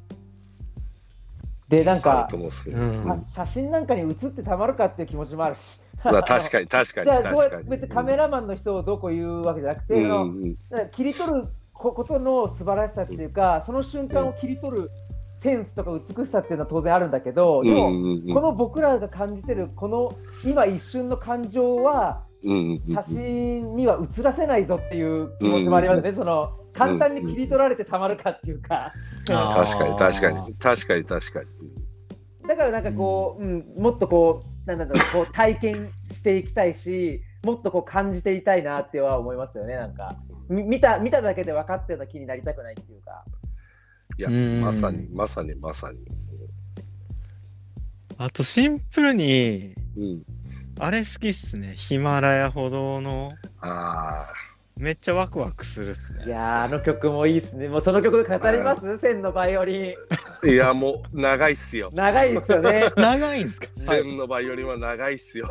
[1.68, 7.42] でなんかそうん写写真なんかに写ってたまるかっていう気持ちもあるしまあ確かに確かにじゃあこ。
[7.42, 10.56] れ別にカメラマンの人をどうこう言うわけじゃなくて、うん
[10.92, 14.90] 切り取るこことの素晴らしさっていうか、その瞬間を切り取る
[15.42, 17.90] センスとか美しさっていうのは当然あるんだけど、でも、
[18.34, 20.12] この僕らが感じてるこの
[20.44, 28.92] 今一瞬の感情は写真には写らせないぞっていう気持ちもありますね、その簡単に切り取られてたまるかっていうか、
[29.26, 30.54] 確かに確かに。
[30.54, 31.46] 確かに確かに。
[32.46, 40.16] だからなんかこう、うん、もっとこう、なんだろう、こう体験していきたいし、もっとこう感じていたいなっては思いますよね、なんか。
[40.48, 43.24] み見た見ただけで分かったような気になりたくないっていうか。
[44.18, 45.98] いやうんまさにまさにまさに。
[48.18, 50.22] あとシンプルにうん。
[50.82, 54.26] あれ好きっすねヒマラヤ歩道のあ
[54.76, 57.68] めっちゃワクワクするっすねいやー、あの曲もいいっすね。
[57.68, 58.98] もうその曲語ります？
[58.98, 59.94] 千のバイオリン。
[60.42, 60.46] あ。
[60.46, 61.90] いやもう長いっすよ。
[61.92, 62.90] 長いですよね。
[62.96, 63.66] 長いんすか？
[63.76, 65.48] 千のバイオリンは長いっすよ。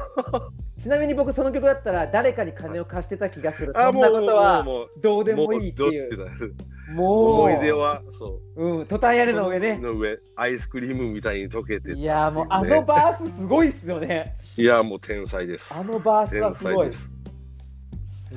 [0.79, 3.73] ちなみに僕、その曲だったら誰かに金を貸してた気がする。
[3.75, 6.17] あそんなことはもうどうでもいいっていう。
[6.17, 6.55] もうどってなる
[6.95, 8.79] もう、思い出はそう。
[8.79, 9.77] うん、トタン屋根の上ね。
[9.77, 14.38] の上アイスクリームみたいに溶けていやーもうあのバースすごいっすよね。
[14.58, 15.71] いやもう天才です。
[15.71, 17.18] あのバースはすごい天才です。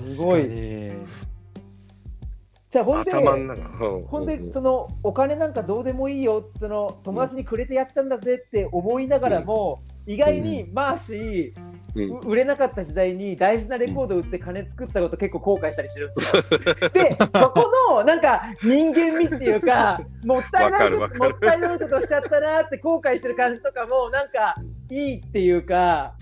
[0.06, 0.44] すごい。
[0.46, 0.92] い
[2.72, 6.48] じゃあほんで、ほんでうそのお金なんかどうでもいいよ。
[6.58, 11.72] その友達にくれてやったんだぜって思いながらも、意外にマーシー、うん。
[11.94, 16.42] う売れなかった時代に大事なレコード売って金作ったこと結構後悔したりしてるんですよ。
[16.88, 21.10] でそこのなんか人間味っていうか もったいないもっ
[21.42, 24.54] たいないことしちゃったなって後悔してる感じとかもなんか
[24.90, 26.14] いいっていうか。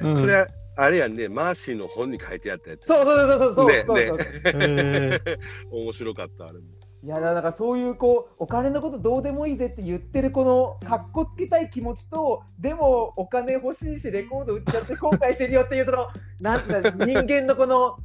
[0.00, 0.16] うん。
[0.16, 0.46] それは
[0.80, 2.86] あれやんね、マーシーの本に書いてあったやつ。
[2.86, 5.38] そうそうそうそうそうねねえ
[5.72, 6.60] 面白かった、あれも。
[7.02, 16.08] いやだからなんかそういうこうお金のことどうでもいいぜって言ってるこのかっこつけたい気持ちとでもお金欲しいしレコード売っちゃって後悔してるよっていうその
[16.40, 17.98] なんていうか人間のこの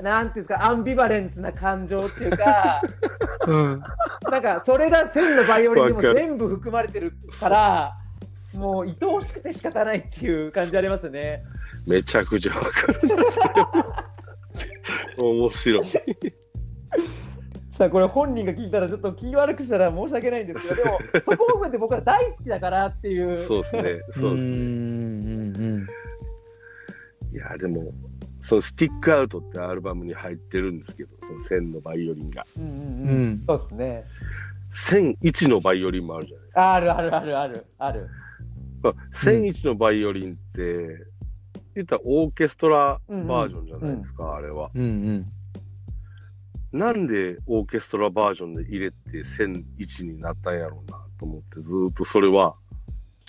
[0.00, 2.80] なんていうんですかアンビバレンスな感情っていうか
[3.48, 3.82] うん
[4.30, 7.92] なんかそれが千のバイオリンにも全部含まれてるから
[8.54, 11.42] もう愛おしくて仕方ないっていう感じありますよね。
[11.88, 13.00] めちゃくちゃわかる。
[15.18, 15.84] 面白い。
[17.72, 23.36] さあこれ本人が聞いたらちょっと気悪くしたら申し訳ないんですけどでも そこも含めて僕は大好きだからっていう。
[23.36, 23.82] そうですね。
[24.10, 24.56] そうですね。
[24.56, 25.86] うんうん
[27.30, 27.92] いや、でも、
[28.40, 32.44] そのスティックアウトってアルバムに入ってるんですけど、その1000のバイオリンが。
[32.56, 32.74] うんうんう
[33.26, 34.04] んそうですね。
[34.72, 36.74] 1001のバイオリンもあるじゃないですか。
[36.74, 38.08] あるあるあるあるある。
[38.82, 41.06] まあ1001のバイオリンって、
[41.78, 44.70] 言ったらオーケストラバージョンじゃないですか、あれは。
[44.74, 45.26] うんうん
[46.70, 52.56] なんでオーケストラバージョンで入れて1001になったんやろうなと思って、ずーっとそれは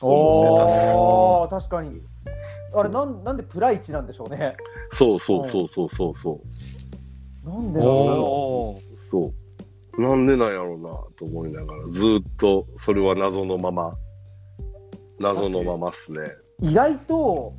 [0.01, 2.01] おお確かに。
[2.75, 4.57] あれなんなんでプライチなんでしょうね。
[4.89, 6.41] そうそうそうそうそうそ
[7.45, 7.49] う。
[7.49, 9.33] なんでなんだろおーそ
[9.97, 10.01] う。
[10.01, 13.95] なんでなんやろうなと思いながら、ずーっとそれは謎のまま、
[15.17, 16.19] 謎のままっすね。
[16.61, 16.67] う。
[16.67, 17.53] 意外と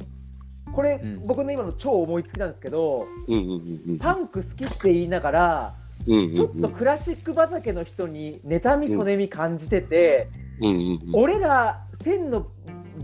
[0.72, 3.98] これ、うん僕の今の超思いつきなんですけど、うんうんうんうん。
[3.98, 5.74] パンク好きって言いながら、
[6.06, 10.28] うんうんうんちょっとクラシック畑の人に妬みそねみ感じてて、
[10.60, 12.46] うんうんうん俺ら千の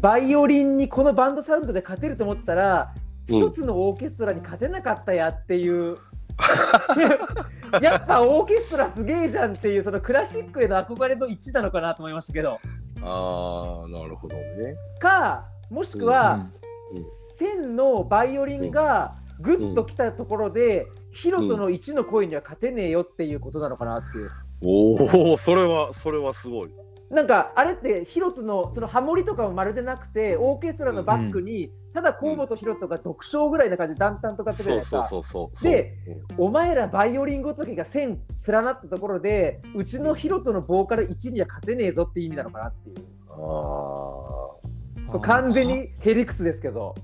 [0.01, 5.97] バイオリンにこのバンドサウンドで勝てると思ったら、うん一つのオーケストラに勝てなかったやっていう。
[7.83, 12.59] やっぱオーケストラすげえじゃんっていうそのクラシックへの憧れの一致なのかなと思いましたけど
[13.03, 14.77] ああ、なるほどね。
[15.01, 16.47] かもしくは、
[16.93, 24.31] うん千のバイオリンがグッときたところで、ヒロトの1の声には勝てねえよっていうことなのかなっていう。
[24.63, 26.71] おお、それは、それはすごい。
[27.09, 35.09] なんかあれってヒロトのそのハモリとかもまるでなくてオーケストラのバックに、ただ河本ヒロトが独唱ぐらいな感じで淡々と歌ってるじゃないそうですか。
[35.09, 35.73] そうそうそう。
[35.73, 35.95] で
[36.39, 42.97] うんお前らバイオリンごときが線連なったところでうちのヒロトのボーカル1には勝てねえぞっていう意味なのかなっていう。
[43.31, 45.21] ああ。
[45.21, 46.97] 完全にヘリクスですけど。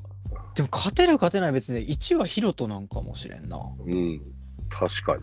[0.55, 4.21] でも勝てる勝てない別に1はヒロトなんかもしれんなうん。
[4.69, 5.23] 確かに。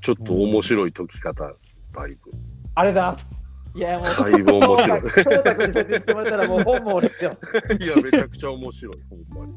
[0.00, 2.32] ちょっと面白い解き方、だいぶ。
[2.74, 3.38] ありがとうございます。
[3.74, 7.36] いやもう、だいぶ面白い翔太君に説明してもらったらもう本望ですよ。
[7.78, 9.54] いや、めちゃくちゃ面白い、ほんまに。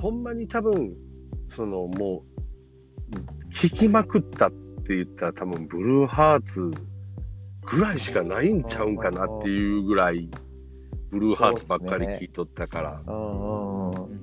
[0.00, 0.94] ほんまに多分、
[1.48, 2.31] そのもう、
[3.52, 4.50] 聴きまくったっ
[4.84, 6.70] て言ったら多分、ブルーハーツ
[7.62, 10.28] ぐらいしかないんちゃうんかなっていうぐらい、
[11.10, 13.02] ブルーハーツばっかり聴いとったから。
[13.06, 14.20] うんうんうん。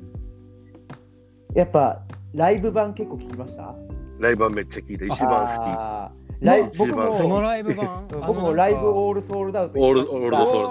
[1.56, 2.02] やっぱ
[2.34, 3.76] ライブ版結構聞きました？
[4.20, 5.06] ライブはめっちゃ聴いた。
[5.06, 6.46] 一番好き。
[6.46, 8.08] ライ僕もそのライブ版？
[8.12, 8.20] うん。
[8.20, 10.62] 僕もライブーオールソールドアウトオールオールドソー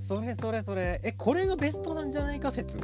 [0.00, 0.04] ル。
[0.04, 1.00] それそれそれ。
[1.04, 2.78] えこれがベストなんじゃないか説？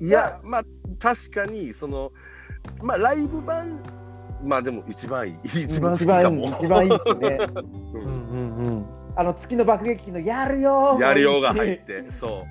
[0.00, 0.64] いや、まあ、
[0.98, 2.10] 確かに、その、
[2.82, 3.80] まあ、ライブ版
[4.44, 7.38] まあでも一番いい一番一番いい一番いいですね。
[7.94, 8.86] うんうんうん。
[9.16, 12.44] あの月の爆撃機のやるよやるよが入って、そ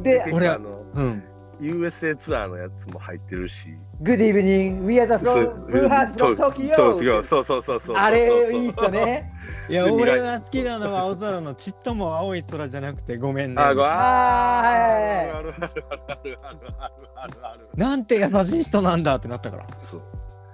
[0.00, 0.02] う。
[0.02, 1.22] で、俺あの、うん、
[1.60, 3.76] USA ツアーのやつも入ってるし。
[4.02, 6.76] Good evening, we are the from Blue Heart from Tokyo.
[7.22, 7.96] そうそうそうそう。
[7.96, 9.32] あれいいっすよね。
[9.68, 13.62] いや、俺が好きなのは青空のちっとも青い空じゃなくてごめんね。
[13.62, 17.68] あ、ごああるあるあるあるあるあるある。
[17.76, 19.66] なんて優しい人なんだってなったから。
[19.84, 20.02] そう。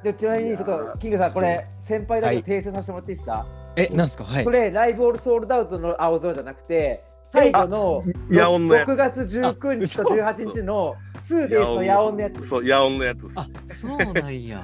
[0.05, 4.25] でちなみにちょっとキングさんこれ先輩だけ訂正させてもらっていいですか、え、なんすか？
[4.25, 4.45] はい。
[4.45, 4.51] こ。
[4.51, 10.95] れライブオールソールドアウトの青空じゃなくて最後のヤオンのや6月19日と18日の
[11.29, 12.47] 2days のヤオンのやつ。
[12.47, 14.63] そうヤオンのやつあ、そうなんや。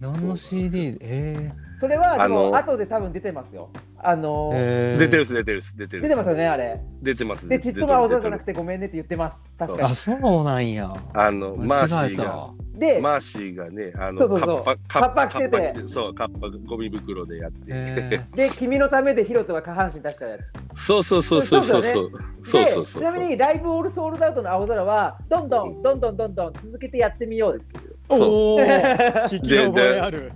[0.00, 0.96] 何の CD?
[1.00, 3.68] えそれはであもの後で多分出てますよ
[4.06, 4.98] あのー、えー。
[4.98, 6.80] 出てるっす出てるっす出てる出てますよねあれ。
[7.02, 7.48] 出てます。
[7.48, 9.38] でちっとも青空じゃなくててごめんねって言ってます。
[9.58, 10.94] 確かあ、そうなんや。
[11.14, 12.50] あのマーシーが。
[12.74, 14.64] で、マーシーがねあのそうそうそう。
[14.64, 15.88] カッパカッパ着てて。
[15.88, 20.38] そうカッパゴミ袋でやって、えで君のためでヒロトが下半身出しちゃうや
[20.74, 20.84] つ。
[20.86, 22.10] そうそうそうそうそうそそうう
[22.44, 23.02] そうそうそう。
[23.02, 27.72] でちなみにライブオールソールドアウトの青空はどんどんどんどんどんどん続けてやってみようです。
[28.08, 28.28] ー、そう。
[28.28, 30.32] おお、聞き覚えある。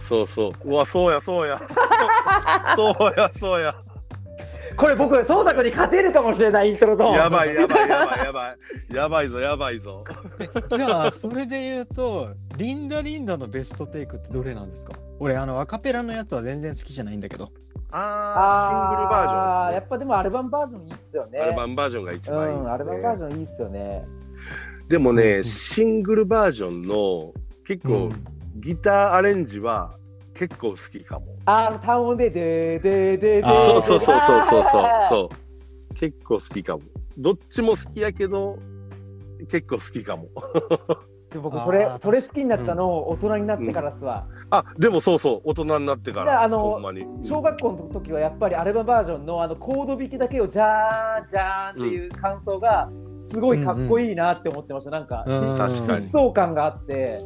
[0.00, 0.52] そうそう。
[0.64, 1.60] うわそうやそうや。
[2.76, 3.74] そうや そうや。
[4.76, 7.04] これ僕そうたくに勝てるかもしれないイントロと。
[7.12, 8.94] やばいやばいやばいやばい。
[8.94, 10.04] やばいぞやばいぞ。
[10.70, 14.94] じゃあ、それで言うと、リンダリンダのベストテイクってどれなんですか？
[15.18, 17.48] 俺、あの、アカペラのやつは全然好きじゃないんだけど。
[17.92, 19.74] あーシングルバージョンあーですね。
[19.74, 21.40] やっぱでもアルバムバージョンいいっすよね。
[21.40, 22.60] アルバムバージョンが一番いいです、ね。
[22.62, 24.04] うんアルバムバージョンいいっすよね。
[24.88, 25.44] でもね、うん。
[25.44, 27.32] シングルバージョンの
[27.66, 28.08] 結構、
[28.56, 29.96] ギターアレンジは
[30.34, 31.26] 結構好きかも。
[31.44, 35.28] あの単音でででででそうそうそうそうそうそううそ
[35.90, 35.94] う。
[35.94, 36.82] 結構好きかも。
[37.18, 38.58] どっちも好きやけど
[39.48, 40.28] 結構好きかも。
[41.30, 46.42] で僕それそれ好きになったの大人になってからっすわ、あでもそうそう大人になってから。
[46.42, 47.06] あのほんまに。
[47.22, 52.90] 小学校の時はやっぱりアルバムバージョンのあのコード弾きだけをジャーンジャーンっていう感想が
[53.30, 57.20] すごいかっこいいなって思ってました、なんか、うん確かに疾走感があって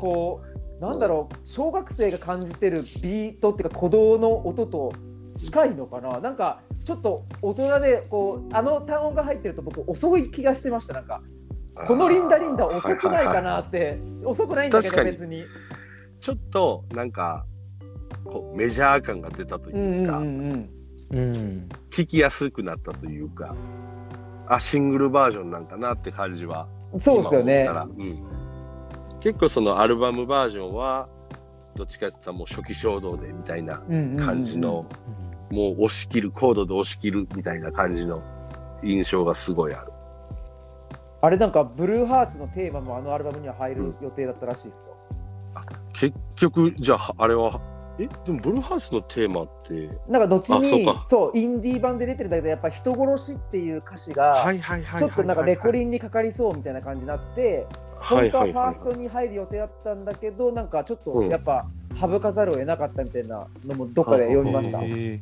[0.00, 0.42] こ
[0.78, 4.92] うなんだろう小学生が感じてるビートっていうか鼓動の音と
[5.36, 6.20] 近いのかな？
[6.20, 10.94] なんかちょっと大人でこうあの単音が入ってると僕遅い気がしてました。
[10.94, 11.20] なんか
[11.86, 15.44] このリンダリンダ遅くないかなって、遅くないんだけど別に。
[16.20, 17.46] ちょっとなんか
[18.24, 20.70] こうメジャー感が出たというか、うんうん
[21.10, 21.68] うん。
[21.90, 23.54] 聞きやすくなったというか。
[24.52, 27.68] あシングルバージョンなんかなって感じはうん、そうですよね。
[27.96, 28.39] うん、
[29.20, 31.08] 結構そのアルバムバージョンは
[31.74, 33.78] どっちかって言ったらもう初期衝動でみたいな
[34.24, 34.84] 感じの、
[35.50, 38.22] もう押し切るコードで押し切るみたいな感じの
[38.82, 39.92] 印象がすごいある。
[41.22, 44.96] あれなんかブルーハーツのテーマもあのアルバムには入る予定だったらしいですよ。
[45.92, 47.60] 結局じゃああれは
[47.98, 49.90] えでもブルーハウスのテーマって？
[50.08, 54.46] なんか後にかそうインディー版で出てるんだけどやっぱ人殺しっていう歌詞が
[54.98, 55.42] ちょっとなんか。
[55.42, 61.28] レコンリンにかかりそうみたいな感じになってはい本当はファーストに入る予定だったんだけどなんかちょっとうん。
[61.28, 61.66] やっぱ
[62.00, 64.80] 省かざるを得なかったみたいなのもどっかで読みました。
[64.82, 65.20] へ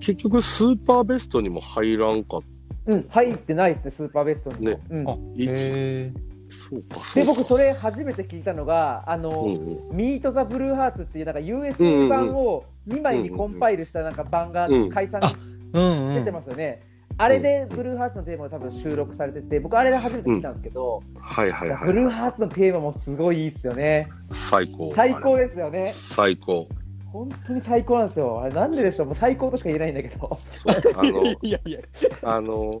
[0.00, 2.42] 結局スーパーベストにも入らんかっ
[2.86, 4.70] うん入ってないですねスーパーベストにも。
[4.70, 4.80] ね。
[4.90, 5.06] うん。
[5.06, 6.10] ー。
[6.12, 7.20] あそうかそうか。
[7.20, 9.96] で僕それ初めて聞いたのがあの、うんうん。
[9.96, 14.90] ミート・ザ・ブルーハーツっていうなんか USB 版を2枚にコンパイルしたなんか版がうん。
[14.90, 15.32] 解散あ
[15.74, 16.14] うんうん。
[16.14, 16.82] 出てますよね。
[17.18, 24.08] あれでブルーハーツのテーマが多分収録されてて、僕あれで初めて聞いたんですけど、はいはいはいブルーハーツのテーマもすごいいいですよね。
[24.30, 25.92] 最高最高ですよね。
[25.94, 26.66] 最高
[27.12, 28.40] 本当に最高なんですよ。
[28.40, 29.06] あれなんででしょう。
[29.06, 30.30] もう最高としか言えないんだけど。
[30.96, 31.80] あの いやいや。
[32.22, 32.80] あの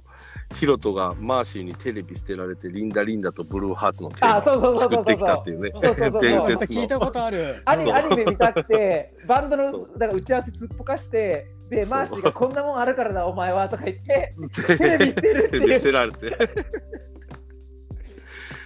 [0.54, 4.90] ヒロトがマーシーにテレビ捨てられてリンダリンダとブルーハーツのテーあそうそうそうそうそう。
[4.90, 5.70] マを作ってきたっていうね。
[5.72, 6.20] そうそうそうそう。
[6.20, 6.80] 伝説の。
[6.80, 7.62] 聞いたことある。
[7.64, 14.32] アニアニメ見たくて、バンドのだから打ち合わせすっぽかして、で、マーシーがこんなもんあるからだ、お前はとか言って、
[14.66, 15.80] テテレビ捨てるってテレビ捨。
[15.82, 16.36] てられて。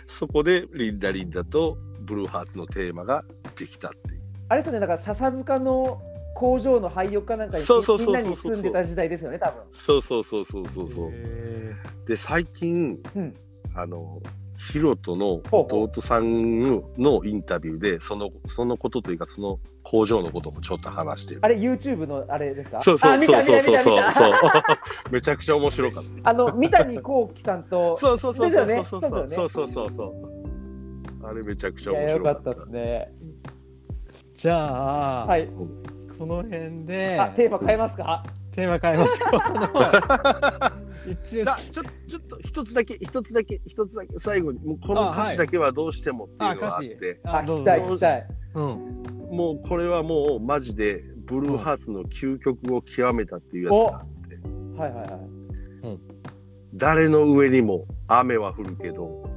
[0.06, 3.24] そこでリンダリンダとブルーハーツのテーマが
[3.58, 6.02] できたっていうあれですよね、なんか笹塚の
[6.34, 8.22] 工場の廃屋かなんかにそうそうみそうそうそう。
[8.22, 9.62] んなに住んでた時代ですよね、多分。
[9.72, 11.72] そうそうそうそうそうそうへ
[12.06, 13.34] で最近うん。
[13.76, 14.20] あの
[14.56, 21.40] ヒロトの弟さんのインタビューでそのそのことというかその工場のこともちょっと話してる。
[21.42, 22.80] あれ、YouTube のあれですか？
[22.80, 24.10] そうそうそうそうそうそう。
[24.10, 24.32] そう。
[25.10, 27.94] めちゃくちゃ面白かっあの、三谷幸喜さんと。
[27.94, 29.28] た、そうそうそうそうそうそう。
[29.28, 33.12] そうそうそうそうあれめちゃくちゃ面よかっ白かったたですね。
[34.34, 35.48] じゃあ、はい。
[36.18, 38.22] この辺であ、テーマ変えますか？
[38.52, 41.10] テーマ変えましょう。
[41.10, 48.26] 一応だちょちょっと一つだけ一つだけ一つだけ最後にもうこの歌詞だけはどうしてもっていうのがあってあ、どうぞ聞きたい、聞きたい。
[48.54, 48.64] うん。
[49.36, 55.18] もうこれはもうマジでブルーハーツの究極を極めたっていうやつがあってはいはいは
[55.92, 55.98] い。
[56.74, 59.28] 誰の上にも雨は降るけど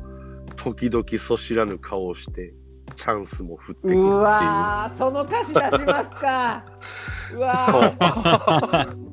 [0.56, 2.54] 時々そ知らぬ顔をして
[2.96, 4.02] チャンスも降ってくるっていう。
[4.02, 6.64] うわー、その歌詞出しますか。
[7.36, 7.82] うわそう。
[7.84, 9.08] ー、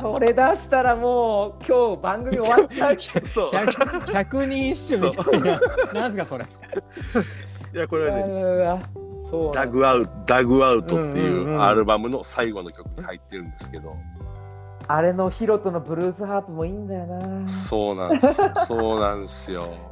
[0.00, 2.96] それ出したらもう今日番組終わっちゃう。
[3.26, 3.50] そう。
[3.52, 5.60] 百百人一首みたいな。
[5.92, 6.44] なんすかそれ。
[7.72, 8.22] いやこれはね
[9.54, 11.62] ダグアウトダグアウトっていうんうんううん。
[11.62, 13.94] アルバムの最後の曲に入ってるんですけど、
[14.88, 17.46] あれのヒロトのブルースハープもいいんだよな。
[17.46, 18.52] そうなんですよ。
[18.66, 19.89] そうなんですよ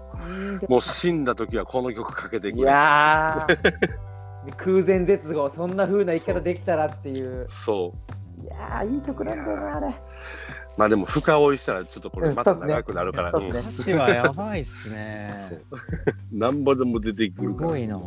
[0.68, 4.56] もう死んだ時はこの曲かけてくれいやー。
[4.56, 7.44] 空前絶後そんな風な生き方できたらっていう。
[7.48, 7.94] そ
[8.40, 8.44] う。
[8.44, 9.94] いやーいい曲なんだよなあれ。
[10.76, 13.60] まあでも深追いしたらちょっとこれまた長くなるから、そうっすね。
[13.60, 15.34] 歌詞はやばいっすね。
[16.32, 17.68] なん ぼでも出てくするから。
[17.70, 18.00] ごいな。